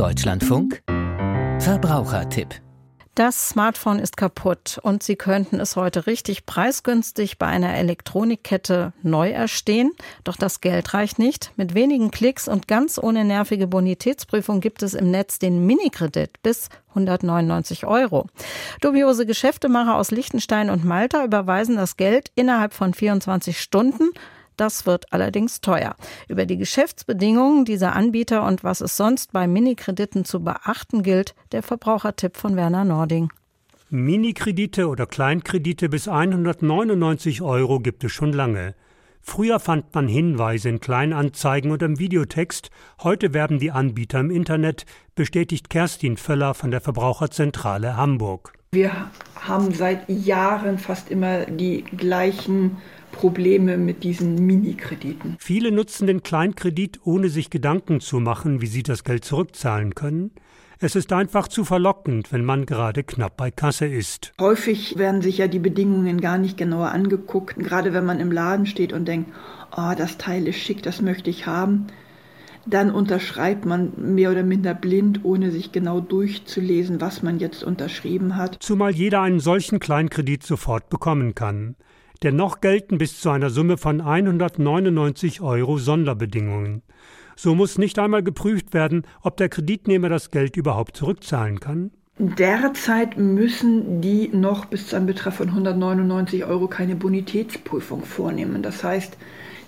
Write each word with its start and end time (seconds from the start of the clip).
Deutschlandfunk 0.00 0.82
Verbrauchertipp 1.58 2.54
das 3.16 3.50
Smartphone 3.50 3.98
ist 3.98 4.16
kaputt 4.16 4.78
und 4.82 5.02
Sie 5.02 5.16
könnten 5.16 5.60
es 5.60 5.76
heute 5.76 6.06
richtig 6.06 6.46
preisgünstig 6.46 7.38
bei 7.38 7.46
einer 7.46 7.74
Elektronikkette 7.74 8.94
neu 9.02 9.30
erstehen. 9.30 9.90
Doch 10.24 10.36
das 10.36 10.62
Geld 10.62 10.94
reicht 10.94 11.18
nicht. 11.18 11.52
Mit 11.56 11.74
wenigen 11.74 12.12
Klicks 12.12 12.48
und 12.48 12.66
ganz 12.66 12.98
ohne 12.98 13.24
nervige 13.24 13.66
Bonitätsprüfung 13.66 14.60
gibt 14.60 14.82
es 14.82 14.94
im 14.94 15.10
Netz 15.10 15.38
den 15.38 15.66
Minikredit 15.66 16.42
bis 16.42 16.70
199 16.90 17.84
Euro. 17.84 18.26
Dubiose 18.80 19.26
Geschäftemacher 19.26 19.96
aus 19.96 20.12
Liechtenstein 20.12 20.70
und 20.70 20.84
Malta 20.84 21.22
überweisen 21.22 21.76
das 21.76 21.98
Geld 21.98 22.30
innerhalb 22.36 22.72
von 22.72 22.94
24 22.94 23.60
Stunden 23.60 24.10
das 24.60 24.86
wird 24.86 25.12
allerdings 25.12 25.60
teuer. 25.60 25.96
Über 26.28 26.46
die 26.46 26.58
Geschäftsbedingungen 26.58 27.64
dieser 27.64 27.96
Anbieter 27.96 28.46
und 28.46 28.62
was 28.62 28.80
es 28.80 28.96
sonst 28.96 29.32
bei 29.32 29.46
Minikrediten 29.46 30.24
zu 30.24 30.44
beachten 30.44 31.02
gilt, 31.02 31.34
der 31.52 31.62
Verbrauchertipp 31.62 32.36
von 32.36 32.56
Werner 32.56 32.84
Nording. 32.84 33.30
Minikredite 33.88 34.86
oder 34.86 35.06
Kleinkredite 35.06 35.88
bis 35.88 36.06
199 36.06 37.42
Euro 37.42 37.80
gibt 37.80 38.04
es 38.04 38.12
schon 38.12 38.32
lange. 38.32 38.74
Früher 39.22 39.60
fand 39.60 39.94
man 39.94 40.08
Hinweise 40.08 40.68
in 40.68 40.80
Kleinanzeigen 40.80 41.70
oder 41.72 41.86
im 41.86 41.98
Videotext, 41.98 42.70
heute 43.02 43.34
werben 43.34 43.58
die 43.58 43.70
Anbieter 43.70 44.20
im 44.20 44.30
Internet, 44.30 44.86
bestätigt 45.14 45.70
Kerstin 45.70 46.16
Völler 46.16 46.54
von 46.54 46.70
der 46.70 46.80
Verbraucherzentrale 46.80 47.96
Hamburg. 47.96 48.52
Wir 48.72 49.10
haben 49.34 49.74
seit 49.74 50.08
Jahren 50.08 50.78
fast 50.78 51.10
immer 51.10 51.46
die 51.46 51.82
gleichen 51.82 52.78
Probleme 53.20 53.76
mit 53.76 54.02
diesen 54.02 54.46
Mini-Krediten. 54.46 55.36
Viele 55.38 55.72
nutzen 55.72 56.06
den 56.06 56.22
Kleinkredit, 56.22 57.00
ohne 57.04 57.28
sich 57.28 57.50
Gedanken 57.50 58.00
zu 58.00 58.18
machen, 58.18 58.62
wie 58.62 58.66
sie 58.66 58.82
das 58.82 59.04
Geld 59.04 59.26
zurückzahlen 59.26 59.94
können. 59.94 60.30
Es 60.78 60.96
ist 60.96 61.12
einfach 61.12 61.46
zu 61.46 61.66
verlockend, 61.66 62.32
wenn 62.32 62.46
man 62.46 62.64
gerade 62.64 63.04
knapp 63.04 63.36
bei 63.36 63.50
Kasse 63.50 63.84
ist. 63.84 64.32
Häufig 64.40 64.96
werden 64.96 65.20
sich 65.20 65.36
ja 65.36 65.48
die 65.48 65.58
Bedingungen 65.58 66.22
gar 66.22 66.38
nicht 66.38 66.56
genauer 66.56 66.92
angeguckt, 66.92 67.58
gerade 67.58 67.92
wenn 67.92 68.06
man 68.06 68.20
im 68.20 68.32
Laden 68.32 68.64
steht 68.64 68.94
und 68.94 69.06
denkt, 69.06 69.30
oh, 69.76 69.92
das 69.98 70.16
Teil 70.16 70.48
ist 70.48 70.56
schick, 70.56 70.82
das 70.82 71.02
möchte 71.02 71.28
ich 71.28 71.44
haben. 71.44 71.88
Dann 72.64 72.90
unterschreibt 72.90 73.66
man 73.66 73.92
mehr 73.98 74.30
oder 74.30 74.44
minder 74.44 74.72
blind, 74.72 75.26
ohne 75.26 75.50
sich 75.50 75.72
genau 75.72 76.00
durchzulesen, 76.00 77.02
was 77.02 77.22
man 77.22 77.38
jetzt 77.38 77.64
unterschrieben 77.64 78.36
hat. 78.36 78.56
Zumal 78.60 78.92
jeder 78.92 79.20
einen 79.20 79.40
solchen 79.40 79.78
Kleinkredit 79.78 80.42
sofort 80.42 80.88
bekommen 80.88 81.34
kann. 81.34 81.76
Dennoch 82.22 82.60
gelten 82.60 82.98
bis 82.98 83.18
zu 83.18 83.30
einer 83.30 83.48
Summe 83.48 83.78
von 83.78 84.02
199 84.02 85.40
Euro 85.40 85.78
Sonderbedingungen. 85.78 86.82
So 87.34 87.54
muss 87.54 87.78
nicht 87.78 87.98
einmal 87.98 88.22
geprüft 88.22 88.74
werden, 88.74 89.06
ob 89.22 89.38
der 89.38 89.48
Kreditnehmer 89.48 90.10
das 90.10 90.30
Geld 90.30 90.58
überhaupt 90.58 90.96
zurückzahlen 90.98 91.60
kann. 91.60 91.92
Derzeit 92.18 93.16
müssen 93.16 94.02
die 94.02 94.28
noch 94.28 94.66
bis 94.66 94.88
zu 94.88 94.96
einem 94.96 95.06
Betreff 95.06 95.36
von 95.36 95.48
199 95.48 96.44
Euro 96.44 96.68
keine 96.68 96.94
Bonitätsprüfung 96.94 98.04
vornehmen. 98.04 98.62
Das 98.62 98.84
heißt, 98.84 99.16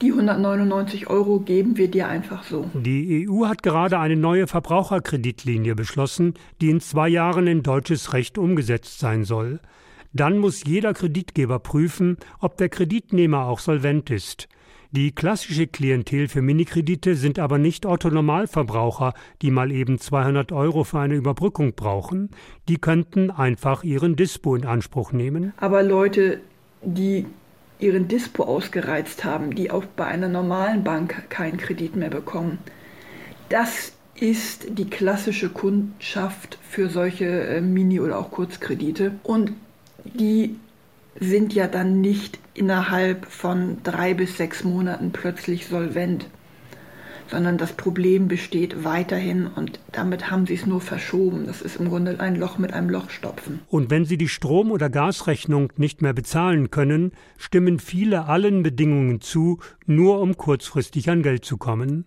die 0.00 0.12
199 0.12 1.10
Euro 1.10 1.40
geben 1.40 1.76
wir 1.76 1.90
dir 1.90 2.08
einfach 2.08 2.44
so. 2.44 2.70
Die 2.72 3.28
EU 3.28 3.44
hat 3.44 3.62
gerade 3.62 3.98
eine 3.98 4.16
neue 4.16 4.46
Verbraucherkreditlinie 4.46 5.74
beschlossen, 5.74 6.32
die 6.62 6.70
in 6.70 6.80
zwei 6.80 7.10
Jahren 7.10 7.46
in 7.46 7.62
deutsches 7.62 8.14
Recht 8.14 8.38
umgesetzt 8.38 8.98
sein 8.98 9.24
soll. 9.24 9.60
Dann 10.12 10.38
muss 10.38 10.64
jeder 10.64 10.94
Kreditgeber 10.94 11.58
prüfen, 11.58 12.16
ob 12.40 12.56
der 12.56 12.68
Kreditnehmer 12.68 13.46
auch 13.46 13.58
solvent 13.58 14.10
ist. 14.10 14.48
Die 14.90 15.12
klassische 15.12 15.66
Klientel 15.66 16.28
für 16.28 16.40
Minikredite 16.40 17.14
sind 17.14 17.38
aber 17.38 17.58
nicht 17.58 17.84
Otto-Normalverbraucher, 17.84 19.12
die 19.42 19.50
mal 19.50 19.70
eben 19.70 19.98
200 19.98 20.50
Euro 20.50 20.82
für 20.82 21.00
eine 21.00 21.14
Überbrückung 21.14 21.74
brauchen. 21.74 22.30
Die 22.68 22.78
könnten 22.78 23.30
einfach 23.30 23.84
ihren 23.84 24.16
Dispo 24.16 24.56
in 24.56 24.64
Anspruch 24.64 25.12
nehmen. 25.12 25.52
Aber 25.58 25.82
Leute, 25.82 26.40
die 26.82 27.26
ihren 27.78 28.08
Dispo 28.08 28.44
ausgereizt 28.44 29.24
haben, 29.24 29.54
die 29.54 29.70
auch 29.70 29.84
bei 29.84 30.06
einer 30.06 30.28
normalen 30.28 30.84
Bank 30.84 31.28
keinen 31.28 31.58
Kredit 31.58 31.94
mehr 31.94 32.10
bekommen, 32.10 32.58
das 33.50 33.92
ist 34.14 34.78
die 34.78 34.88
klassische 34.88 35.50
Kundschaft 35.50 36.58
für 36.62 36.88
solche 36.88 37.26
äh, 37.26 37.60
Mini- 37.60 38.00
oder 38.00 38.18
auch 38.18 38.30
Kurzkredite. 38.30 39.12
Und 39.22 39.52
die 40.14 40.56
sind 41.20 41.54
ja 41.54 41.66
dann 41.66 42.00
nicht 42.00 42.38
innerhalb 42.54 43.26
von 43.26 43.78
drei 43.82 44.14
bis 44.14 44.36
sechs 44.36 44.64
Monaten 44.64 45.10
plötzlich 45.12 45.66
solvent, 45.66 46.26
sondern 47.30 47.58
das 47.58 47.72
Problem 47.72 48.28
besteht 48.28 48.84
weiterhin 48.84 49.46
und 49.46 49.80
damit 49.92 50.30
haben 50.30 50.46
sie 50.46 50.54
es 50.54 50.66
nur 50.66 50.80
verschoben. 50.80 51.46
Das 51.46 51.60
ist 51.60 51.76
im 51.76 51.88
Grunde 51.88 52.18
ein 52.20 52.36
Loch 52.36 52.58
mit 52.58 52.72
einem 52.72 52.88
Loch 52.88 53.10
stopfen. 53.10 53.60
Und 53.68 53.90
wenn 53.90 54.04
sie 54.04 54.16
die 54.16 54.28
Strom- 54.28 54.70
oder 54.70 54.88
Gasrechnung 54.88 55.72
nicht 55.76 56.02
mehr 56.02 56.14
bezahlen 56.14 56.70
können, 56.70 57.12
stimmen 57.36 57.78
viele 57.78 58.26
allen 58.26 58.62
Bedingungen 58.62 59.20
zu, 59.20 59.58
nur 59.86 60.20
um 60.20 60.36
kurzfristig 60.36 61.10
an 61.10 61.22
Geld 61.22 61.44
zu 61.44 61.58
kommen. 61.58 62.06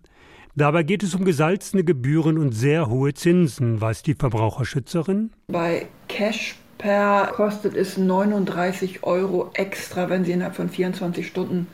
Dabei 0.55 0.83
geht 0.83 1.03
es 1.03 1.15
um 1.15 1.23
gesalzene 1.23 1.83
Gebühren 1.83 2.37
und 2.37 2.51
sehr 2.51 2.89
hohe 2.89 3.13
Zinsen, 3.13 3.79
weiß 3.79 4.03
die 4.03 4.15
Verbraucherschützerin. 4.15 5.31
Bei 5.47 5.87
Cash 6.09 6.55
per 6.81 7.27
kostet 7.27 7.75
es 7.75 7.97
39 7.97 9.03
Euro 9.03 9.51
extra, 9.53 10.09
wenn 10.09 10.25
Sie 10.25 10.31
innerhalb 10.31 10.55
von 10.55 10.69
24 10.69 11.27
Stunden 11.27 11.67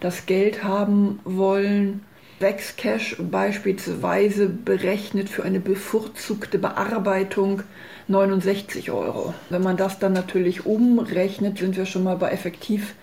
das 0.00 0.26
Geld 0.26 0.64
haben 0.64 1.20
wollen. 1.24 2.04
Wexcash 2.40 3.16
beispielsweise 3.18 4.48
berechnet 4.48 5.28
für 5.28 5.44
eine 5.44 5.58
bevorzugte 5.60 6.58
Bearbeitung 6.58 7.62
69 8.08 8.90
Euro. 8.90 9.34
Wenn 9.48 9.62
man 9.62 9.76
das 9.76 9.98
dann 9.98 10.12
natürlich 10.12 10.66
umrechnet, 10.66 11.58
sind 11.58 11.76
wir 11.76 11.86
schon 11.86 12.04
mal 12.04 12.16
bei 12.16 12.30
effektiv 12.30 12.94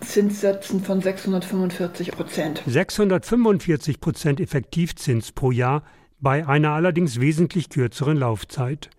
Zinssätzen 0.00 0.82
von 0.82 1.00
645 1.00 2.12
Prozent. 2.12 2.62
645 2.66 4.00
Prozent 4.00 4.40
Effektivzins 4.40 5.32
pro 5.32 5.50
Jahr 5.50 5.82
bei 6.20 6.46
einer 6.46 6.70
allerdings 6.70 7.20
wesentlich 7.20 7.68
kürzeren 7.68 8.16
Laufzeit. 8.16 8.90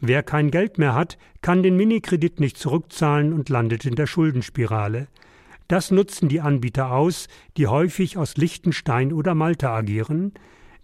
Wer 0.00 0.22
kein 0.22 0.50
Geld 0.50 0.78
mehr 0.78 0.94
hat, 0.94 1.16
kann 1.40 1.62
den 1.62 1.76
Minikredit 1.76 2.40
nicht 2.40 2.58
zurückzahlen 2.58 3.32
und 3.32 3.48
landet 3.48 3.84
in 3.84 3.94
der 3.94 4.06
Schuldenspirale. 4.06 5.08
Das 5.68 5.90
nutzen 5.90 6.28
die 6.28 6.40
Anbieter 6.40 6.92
aus, 6.92 7.28
die 7.56 7.66
häufig 7.66 8.18
aus 8.18 8.36
Liechtenstein 8.36 9.12
oder 9.12 9.34
Malta 9.34 9.74
agieren. 9.74 10.32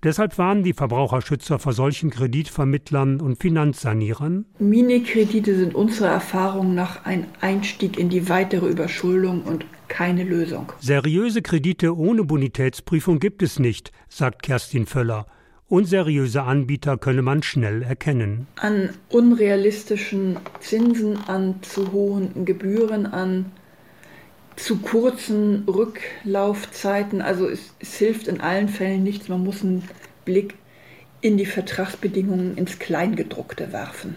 Deshalb 0.03 0.37
warnen 0.37 0.65
die 0.65 0.73
Verbraucherschützer 0.73 1.61
vor 1.61 1.73
solchen 1.73 2.11
Kreditvermittlern 2.11 3.21
und 3.21 3.41
Finanzsanierern. 3.41 4.47
Minikredite 4.59 5.55
sind 5.55 5.77
unserer 5.77 6.09
Erfahrung 6.09 6.75
nach 6.75 7.05
ein 7.05 7.27
Einstieg 7.41 7.99
in 7.99 8.09
die 8.09 8.29
weitere 8.29 8.67
Überschuldung 8.67 9.43
und 9.43 9.65
keine 9.87 10.25
Lösung. 10.25 10.73
Seriöse 10.81 11.43
Kredite 11.43 11.97
ohne 11.97 12.25
Bonitätsprüfung 12.25 13.21
gibt 13.21 13.43
es 13.43 13.61
nicht, 13.61 13.93
sagt 14.09 14.43
Kerstin 14.43 14.87
Völler. 14.87 15.27
Unseriöse 15.73 16.43
Anbieter 16.43 16.99
könne 16.99 17.23
man 17.23 17.43
schnell 17.43 17.83
erkennen. 17.83 18.47
An 18.57 18.91
unrealistischen 19.09 20.37
Zinsen, 20.61 21.17
an 21.27 21.63
zu 21.63 21.93
hohen 21.93 22.45
Gebühren, 22.45 23.07
an 23.07 23.53
zu 24.57 24.81
kurzen 24.81 25.65
Rücklaufzeiten. 25.67 27.23
Also 27.23 27.49
es, 27.49 27.73
es, 27.79 27.97
hilft 27.97 28.29
in 28.29 28.43
allen 28.43 28.69
Fällen 28.69 29.03
nichts. 29.03 29.31
Man 29.31 29.43
muss 29.43 29.63
einen 29.63 29.89
Blick 30.27 30.57
in 31.23 31.39
die 31.39 31.47
Vertragsbedingungen 31.47 32.59
ins 32.59 32.79
Kleingedruckte 32.79 33.73
werfen. 33.73 34.17